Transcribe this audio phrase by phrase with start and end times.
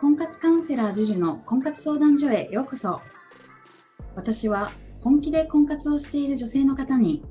[0.00, 3.00] 婚活カウンセラー JUJU の婚活相談所へようこそ。
[4.16, 7.24] 私は本気で婚活をしている女性の方に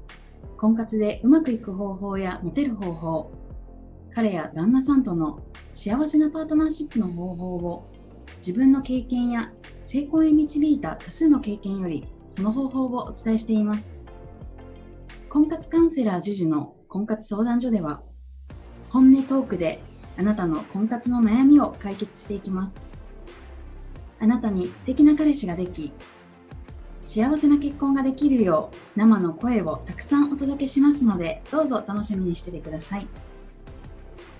[0.57, 3.31] 婚活でうまくいく方法やモテる方法
[4.15, 5.41] 彼や旦那さんとの
[5.73, 7.91] 幸せなパートナーシップの方法を
[8.38, 9.52] 自分の経験や
[9.84, 14.00] 成功へ導いた多数の経験よりその方法をお伝えしています。
[15.30, 18.02] 婚活カウンセラー JUJU の婚活相談所では
[18.89, 19.80] 本音トークで
[20.18, 22.75] あなたの婚活の悩みを解決していきます。
[24.20, 25.91] あなたに素敵な彼氏ができ
[27.03, 33.08] 幸せな結婚ができるよう生の声をたくさんお届けしますのでどうぞ楽しみにしててください。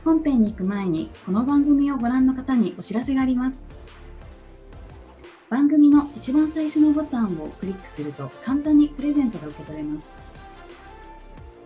[0.06, 3.68] 本編に行く前にこの番組をご覧の方にお知らせがあります。
[5.50, 10.10] 番組の一番最初のボタンをクリックすると簡単にプレゼントが受け取れます。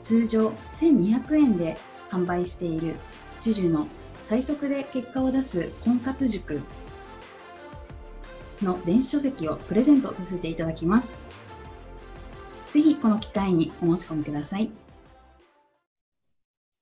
[0.04, 0.50] 通常
[0.80, 1.78] 1200円で
[2.10, 2.96] 販売している
[3.42, 3.88] JUJU の
[4.28, 6.60] 最速で結果を出す婚活塾
[8.62, 11.18] の電子書籍をプレゼントさせていただきます。
[12.74, 14.70] ぜひこの機会にお申し込みください。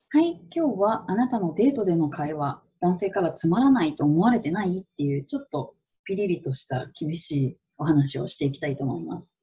[0.10, 9.38] はい、今日はあなたのデートでの会話、男性からつまらないと思われてないっていうちょっとピリリとした厳しいお話をしていきたいと思います。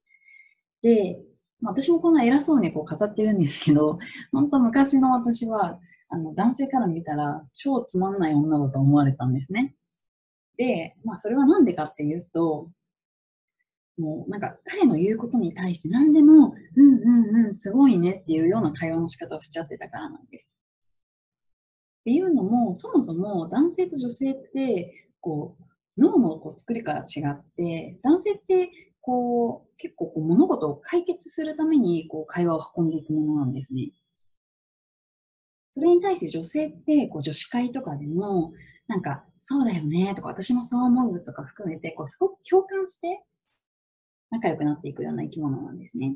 [0.81, 1.21] で、
[1.61, 3.97] 私もこんな偉そうにこう語ってるんですけど、
[4.33, 5.79] 本当昔の私は
[6.13, 9.75] あの男性から見たら超つまんない女だと思われたんですね。
[10.57, 12.69] で、まあそれはなんでかっていうと、
[13.97, 20.55] もうなんか彼の言うことに対して何でも、うんうんうん、すごいねっていうような会話の仕方をしちゃってたからなんです。
[22.01, 28.69] っていうのも、そもそも男性と女性って、こう、脳のこう作りから違って、男性って
[29.01, 33.91] こう結構こう物事を解決するためにこう会話を運んでいくものなんですね。
[35.73, 38.53] それに対して女性ってこう女子会とかでも、
[38.87, 43.23] なんか、そうだよねとか、私もそう思うとか含めて、こうすごく共感して
[44.29, 46.15] 仲良くなっていくような生き物なんですね。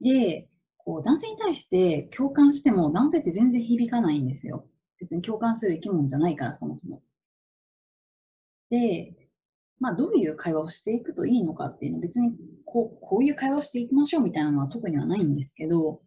[0.00, 0.48] で、
[0.78, 4.66] こう男性に対して共感しても男性って全然響かないんですよ。
[4.98, 7.02] 別に共感する生き物じゃないから、そもそも。
[8.70, 9.14] で、
[9.78, 16.00] まあ、どういう会話をしていくといいのかっていうのは別にこうこういう会話をしていきましょうみたいなのは特にはないんですけど、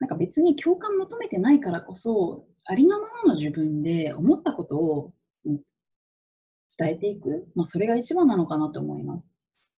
[0.00, 5.12] なんか別に共感求めてないからこそ、ありのままの自分で思ったことを
[5.44, 9.30] 伝えていく、まあ、それが一番なのかなと思います。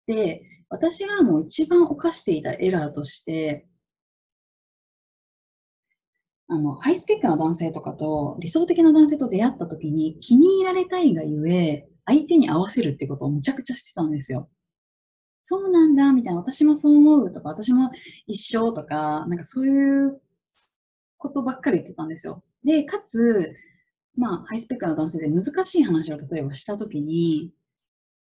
[0.06, 3.66] で、私がもう一番犯していたエラーとして、
[6.48, 14.48] あの、ハイスペックな男性とかと、理想的な男性と出会った時に気に入られたいがゆえ、相手に合わせるってことをむちゃくちゃしてたんですよ。
[15.48, 17.92] そうなんだ、みたいな、私もそう思うとか、私も
[18.26, 20.20] 一緒とか、なんかそういう
[21.18, 22.42] ことばっかり言ってたんですよ。
[22.64, 23.54] で、かつ、
[24.16, 27.52] まあ、ハイスペックな男性で難しい話を例えばしたときに、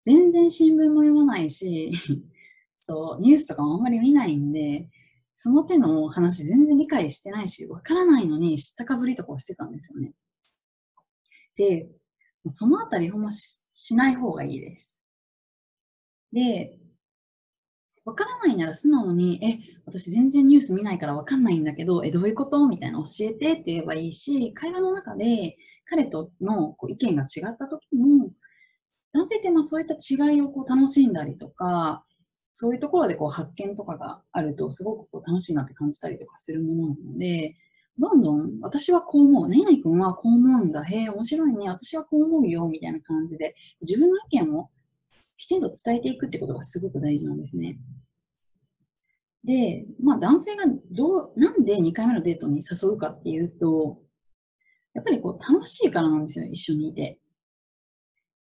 [0.03, 1.93] 全然新聞も読まないし、
[2.77, 4.87] そう、ニュースとかもあんまり見ないんで、
[5.33, 10.13] その手の話全然理解してないし、わからないのに知ったかぶりとかをしてたんですよね。
[11.55, 11.89] で、
[12.49, 13.63] そのあたりほんまし
[13.95, 14.99] ない方がいいです。
[16.31, 16.77] で、
[18.05, 22.67] わからないなら素直に、え、私全然ニュース見ないからわかんないんだけど、え、どういうこと？
[22.67, 28.29] みたいな教えてって言えばいいし、会話の中で彼とのこう意見が違った時も、
[29.13, 32.05] 男性ってまあそういった違いをこう楽しんだりとか、
[32.53, 37.55] そういうところでこう発見とかがあると、すごくこう楽しいなって感じたりとかするものなので、
[37.97, 39.47] どんどん私はこう思う。
[39.47, 40.83] 何々君はこう思うんだ。
[40.83, 41.69] へえ、面白いね。
[41.69, 42.67] 私はこう思うよ。
[42.67, 44.69] みたいな感じで、自分の意見を
[45.37, 47.77] きちんと伝えていくってことがすごく大事なんですね。
[49.43, 53.99] で、まあ男性がどう、なんで2回目のデートに誘うかっていうと、
[54.93, 57.19] やっぱりこう楽しいからなんですよ、一緒にいて。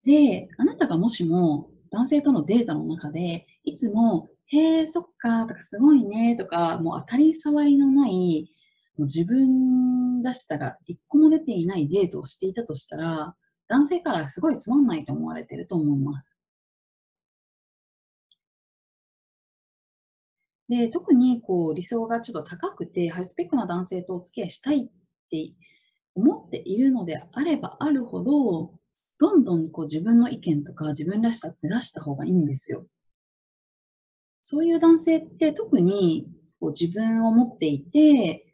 [0.04, 8.50] で、あなたがもしも男性とのデートの中で、いつも、へえ、そっか、とかすごいね、とか、もう当たり障りのない、
[8.96, 13.36] もう自分らしさが一個も出ていないデートをしていたとしたら、
[13.68, 16.37] 男性からすごいつまんないと思われてると思います。
[20.68, 24.88] で、特にこう理想がちょっと高くて、ハイスペックな男性とお付き合いしたいっ
[25.30, 25.52] て
[26.14, 28.72] 思っているのであればあるほど、
[29.18, 32.86] どんどんこう自分の意見とか自分らしさって出した方がいいんですよ。
[34.42, 36.28] そういう男性って特に
[36.60, 38.46] こう自分を持っていて、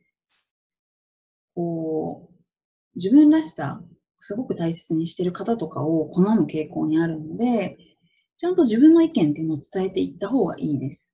[1.55, 2.35] こう
[2.97, 3.81] 自分らしさ
[4.21, 7.77] すごく大切にしている方とかを好む傾向にあるので、
[8.37, 11.14] ちゃんと自分の意見っていうのを伝えていった方がいいです。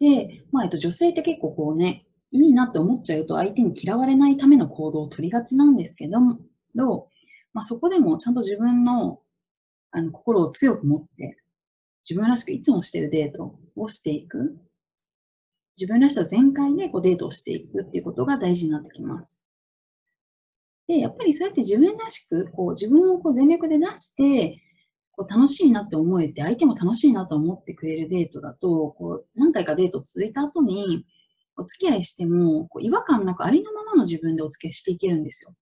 [0.00, 6.20] で、まあ、えっと、女性って結構こうね、いいなって思っちゃうと相手に嫌われないための行動を取りがちなんですけど、
[7.54, 9.20] まあ、そこでもちゃんと自分の
[9.90, 11.38] あの心を強く持って、
[12.08, 14.58] 自分らしくいつもしてるデートをしていく。
[15.78, 19.42] 自分らしさ全開でこうデートをしていくっていうことが大事になってきます。
[20.86, 24.60] で、やっぱりそうやって自分らしく、こう自分をこう全力で出して、
[25.18, 31.04] こう楽しいなって思えて、相手も楽しいなと思ってくれるデートだと、こう何回かデート続いた後に、
[31.56, 35.52] お付き合いしても、こう違和感なくありのままの自分でお付き合いしていけるんですよ。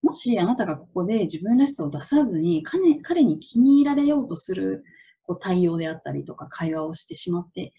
[0.00, 4.84] もしあなたがここで自分らしさを出さずに、彼彼に気に入られようとする
[5.24, 7.74] こう対応であったりとか会話をしてしまって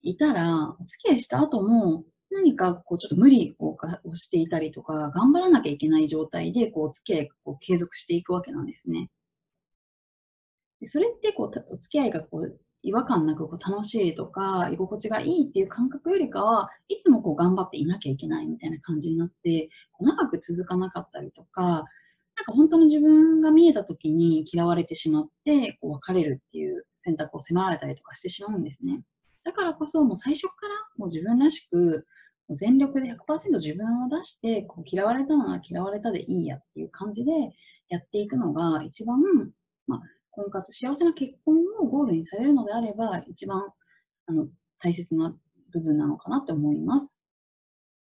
[0.00, 3.76] いたら、お付き合いした後も何かこうちょっと無理を
[4.14, 9.10] していたりとか、頑張らなきゃいけない状態でこうお付き合いを継続していくわけなんですね。
[10.86, 21.62] それってこうお付き合いがこう違和感なくこう楽しいとか居心地がいいっていう感覚よりかはいつもこう頑張っていなきゃいけないみたいな感じになってこう長く続かなかったりとか
[22.36, 29.02] なんか本当の自分が見えた時に嫌われてしまってこう別れるっていう選択を迫られたりとかしてしまうんですね。
[29.44, 32.06] だからこそもう最初からもう自分らしく
[32.50, 37.32] 全力で100%自分を出して、こう嫌われたのは嫌われたでいいやっていう感じで
[37.88, 39.18] やっていくのが一番、
[39.86, 40.00] まあ、
[40.34, 43.62] 婚活、幸せな結婚をゴールにされるのであれば、一番
[44.26, 44.48] あの
[44.78, 45.34] 大切な
[45.72, 47.16] 部分なのかなって思います。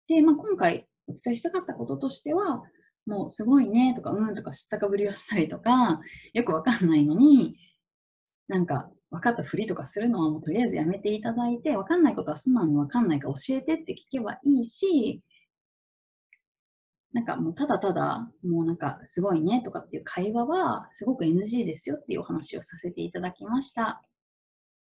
[0.08, 2.64] で、まあ、今回お伝えしたかったこととしては、
[3.06, 6.00] もうすごいねとか、うんとか知ったかぶりをしたりとか、
[6.34, 7.58] よくわかんないのに、
[8.48, 15.22] なんか分かったふりとかするのはもうとりあえずやめていただいて、分かんないことは素直に分かんないか教えてって聞けばいいし、
[17.13, 24.01] なんかもうただただ、もうなんかすごいねとかっていう会話はすごく NG ですよっていうお話をさせていただきました。